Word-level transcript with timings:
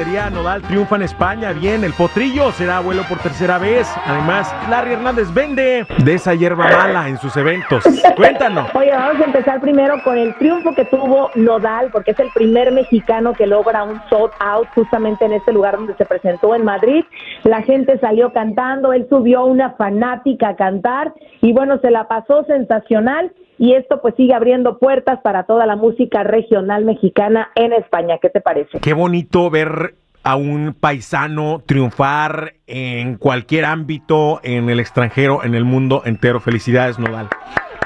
Talía 0.00 0.30
Nodal 0.30 0.62
triunfa 0.62 0.96
en 0.96 1.02
España. 1.02 1.52
Bien, 1.52 1.84
el 1.84 1.92
potrillo 1.92 2.52
será 2.52 2.78
abuelo 2.78 3.02
por 3.06 3.18
tercera 3.18 3.58
vez. 3.58 3.86
Además, 4.06 4.50
Larry 4.70 4.94
Hernández 4.94 5.30
vende 5.34 5.86
de 6.02 6.14
esa 6.14 6.34
hierba 6.34 6.70
mala 6.70 7.06
en 7.06 7.18
sus 7.18 7.36
eventos. 7.36 7.84
Cuéntanos. 8.16 8.74
Oye, 8.74 8.92
vamos 8.92 9.20
a 9.20 9.24
empezar 9.26 9.60
primero 9.60 10.02
con 10.02 10.16
el 10.16 10.34
triunfo 10.36 10.74
que 10.74 10.86
tuvo 10.86 11.30
Nodal, 11.34 11.90
porque 11.92 12.12
es 12.12 12.18
el 12.18 12.30
primer 12.32 12.72
mexicano 12.72 13.34
que 13.34 13.46
logra 13.46 13.82
un 13.82 14.00
sold 14.08 14.32
out 14.40 14.68
justamente 14.74 15.26
en 15.26 15.34
este 15.34 15.52
lugar 15.52 15.76
donde 15.76 15.94
se 15.96 16.06
presentó 16.06 16.54
en 16.54 16.64
Madrid. 16.64 17.04
La 17.44 17.60
gente 17.60 17.98
salió 17.98 18.32
cantando, 18.32 18.94
él 18.94 19.06
subió 19.10 19.44
una 19.44 19.72
fanática 19.72 20.48
a 20.48 20.56
cantar 20.56 21.12
y 21.42 21.52
bueno, 21.52 21.78
se 21.82 21.90
la 21.90 22.08
pasó 22.08 22.42
sensacional 22.44 23.32
y 23.60 23.74
esto 23.74 24.00
pues 24.00 24.14
sigue 24.16 24.32
abriendo 24.32 24.78
puertas 24.78 25.20
para 25.20 25.44
toda 25.44 25.66
la 25.66 25.76
música 25.76 26.22
regional 26.22 26.86
mexicana 26.86 27.50
en 27.54 27.74
España. 27.74 28.16
¿Qué 28.20 28.30
te 28.30 28.40
parece? 28.40 28.80
Qué 28.80 28.94
bonito 28.94 29.50
ver 29.50 29.96
a 30.22 30.36
un 30.36 30.74
paisano 30.80 31.62
triunfar 31.66 32.54
en 32.66 33.16
cualquier 33.18 33.66
ámbito, 33.66 34.40
en 34.42 34.70
el 34.70 34.80
extranjero, 34.80 35.44
en 35.44 35.54
el 35.54 35.66
mundo 35.66 36.00
entero. 36.06 36.40
Felicidades, 36.40 36.98
Nodal. 36.98 37.28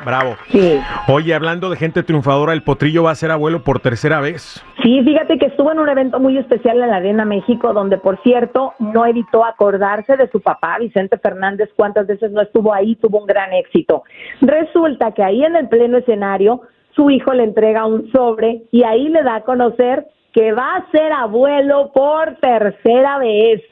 Bravo. 0.04 0.36
Sí. 0.48 0.80
Oye, 1.08 1.34
hablando 1.34 1.70
de 1.70 1.76
gente 1.76 2.02
triunfadora, 2.02 2.52
el 2.52 2.62
potrillo 2.62 3.04
va 3.04 3.12
a 3.12 3.14
ser 3.14 3.30
abuelo 3.30 3.62
por 3.62 3.80
tercera 3.80 4.20
vez. 4.20 4.62
Sí, 4.82 5.00
fíjate 5.02 5.38
que 5.38 5.46
estuvo 5.46 5.72
en 5.72 5.78
un 5.78 5.88
evento 5.88 6.20
muy 6.20 6.36
especial 6.36 6.82
en 6.82 6.90
la 6.90 6.96
Arena 6.96 7.24
México, 7.24 7.72
donde 7.72 7.96
por 7.98 8.22
cierto 8.22 8.74
no 8.78 9.06
evitó 9.06 9.44
acordarse 9.44 10.16
de 10.16 10.28
su 10.28 10.40
papá, 10.40 10.78
Vicente 10.78 11.18
Fernández, 11.18 11.70
cuántas 11.76 12.06
veces 12.06 12.30
no 12.32 12.42
estuvo 12.42 12.72
ahí, 12.74 12.96
tuvo 12.96 13.20
un 13.20 13.26
gran 13.26 13.52
éxito. 13.52 14.02
Resulta 14.40 15.12
que 15.12 15.22
ahí 15.22 15.42
en 15.42 15.56
el 15.56 15.68
pleno 15.68 15.98
escenario, 15.98 16.60
su 16.94 17.10
hijo 17.10 17.32
le 17.32 17.44
entrega 17.44 17.86
un 17.86 18.10
sobre 18.12 18.62
y 18.70 18.84
ahí 18.84 19.08
le 19.08 19.22
da 19.22 19.36
a 19.36 19.40
conocer 19.42 20.06
que 20.32 20.52
va 20.52 20.76
a 20.76 20.90
ser 20.90 21.12
abuelo 21.12 21.92
por 21.94 22.36
tercera 22.36 23.18
vez. 23.18 23.62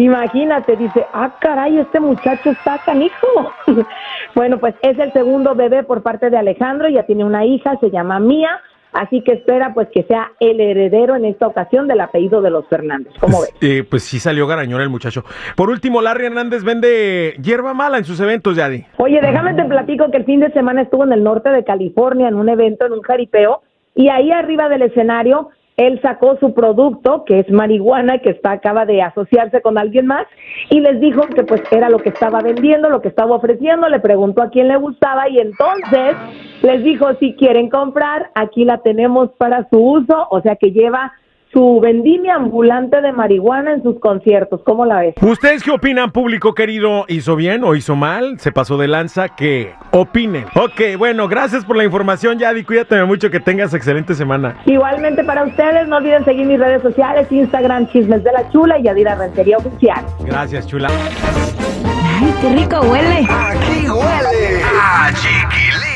Imagínate, 0.00 0.76
dice, 0.76 1.04
ah, 1.12 1.36
caray, 1.38 1.78
este 1.78 2.00
muchacho 2.00 2.52
está 2.52 2.78
canijo. 2.78 3.52
bueno, 4.34 4.56
pues 4.56 4.74
es 4.80 4.98
el 4.98 5.12
segundo 5.12 5.54
bebé 5.54 5.82
por 5.82 6.02
parte 6.02 6.30
de 6.30 6.38
Alejandro, 6.38 6.88
ya 6.88 7.02
tiene 7.02 7.22
una 7.22 7.44
hija, 7.44 7.76
se 7.80 7.90
llama 7.90 8.18
Mía, 8.18 8.62
así 8.94 9.20
que 9.20 9.32
espera 9.32 9.74
pues 9.74 9.88
que 9.92 10.04
sea 10.04 10.32
el 10.40 10.58
heredero 10.58 11.16
en 11.16 11.26
esta 11.26 11.46
ocasión 11.46 11.86
del 11.86 12.00
apellido 12.00 12.40
de 12.40 12.48
los 12.48 12.66
Fernández. 12.68 13.12
¿Cómo 13.20 13.42
ves? 13.42 13.52
Eh, 13.60 13.84
pues 13.90 14.04
sí 14.04 14.18
salió 14.18 14.46
garañón 14.46 14.80
el 14.80 14.88
muchacho. 14.88 15.22
Por 15.54 15.68
último, 15.68 16.00
Larry 16.00 16.26
Hernández 16.26 16.64
vende 16.64 17.34
hierba 17.42 17.74
mala 17.74 17.98
en 17.98 18.04
sus 18.04 18.18
eventos, 18.20 18.56
Yadi. 18.56 18.86
Oye, 18.96 19.20
déjame 19.20 19.52
te 19.52 19.64
platico 19.64 20.10
que 20.10 20.16
el 20.16 20.24
fin 20.24 20.40
de 20.40 20.50
semana 20.52 20.80
estuvo 20.80 21.04
en 21.04 21.12
el 21.12 21.22
norte 21.22 21.50
de 21.50 21.62
California 21.62 22.26
en 22.26 22.36
un 22.36 22.48
evento, 22.48 22.86
en 22.86 22.92
un 22.92 23.02
jaripeo, 23.02 23.60
y 23.94 24.08
ahí 24.08 24.32
arriba 24.32 24.70
del 24.70 24.80
escenario 24.80 25.50
él 25.76 26.00
sacó 26.02 26.36
su 26.38 26.52
producto, 26.52 27.24
que 27.24 27.40
es 27.40 27.50
marihuana, 27.50 28.18
que 28.18 28.30
está 28.30 28.52
acaba 28.52 28.84
de 28.84 29.02
asociarse 29.02 29.62
con 29.62 29.78
alguien 29.78 30.06
más, 30.06 30.26
y 30.68 30.80
les 30.80 31.00
dijo 31.00 31.22
que 31.22 31.42
pues 31.42 31.62
era 31.70 31.88
lo 31.88 31.98
que 31.98 32.10
estaba 32.10 32.40
vendiendo, 32.40 32.90
lo 32.90 33.00
que 33.00 33.08
estaba 33.08 33.36
ofreciendo, 33.36 33.88
le 33.88 34.00
preguntó 34.00 34.42
a 34.42 34.50
quién 34.50 34.68
le 34.68 34.76
gustaba 34.76 35.28
y 35.28 35.38
entonces 35.38 36.16
les 36.62 36.84
dijo 36.84 37.14
si 37.18 37.34
quieren 37.34 37.70
comprar, 37.70 38.30
aquí 38.34 38.64
la 38.64 38.78
tenemos 38.78 39.30
para 39.38 39.68
su 39.70 39.78
uso, 39.78 40.28
o 40.30 40.40
sea 40.42 40.56
que 40.56 40.72
lleva 40.72 41.12
su 41.52 41.80
vendimia 41.80 42.36
ambulante 42.36 43.00
de 43.00 43.12
marihuana 43.12 43.72
en 43.72 43.82
sus 43.82 43.98
conciertos. 43.98 44.60
¿Cómo 44.64 44.84
la 44.84 45.00
ves? 45.00 45.14
¿Ustedes 45.20 45.62
qué 45.62 45.70
opinan, 45.72 46.12
público 46.12 46.54
querido? 46.54 47.04
¿Hizo 47.08 47.34
bien 47.36 47.64
o 47.64 47.74
hizo 47.74 47.96
mal? 47.96 48.38
¿Se 48.38 48.52
pasó 48.52 48.76
de 48.76 48.88
lanza? 48.88 49.28
¿Qué 49.30 49.74
opinen? 49.90 50.44
Ok, 50.54 50.96
bueno, 50.96 51.26
gracias 51.28 51.64
por 51.64 51.76
la 51.76 51.84
información, 51.84 52.38
Yadi. 52.38 52.62
Cuídate 52.62 53.02
mucho, 53.04 53.30
que 53.30 53.40
tengas 53.40 53.74
excelente 53.74 54.14
semana. 54.14 54.56
Igualmente 54.66 55.24
para 55.24 55.44
ustedes, 55.44 55.88
no 55.88 55.96
olviden 55.96 56.24
seguir 56.24 56.46
mis 56.46 56.58
redes 56.58 56.82
sociales, 56.82 57.30
Instagram, 57.30 57.88
Chismes 57.88 58.22
de 58.22 58.32
la 58.32 58.48
Chula 58.50 58.78
y 58.78 58.84
Yadira 58.84 59.16
Rentería 59.16 59.58
Oficial. 59.58 60.04
Gracias, 60.20 60.66
chula. 60.66 60.88
Ay, 60.88 62.34
qué 62.40 62.48
rico 62.54 62.80
huele. 62.82 63.26
Aquí 63.28 63.88
huele 63.88 64.62
a 64.80 65.10
chiquilín. 65.14 65.89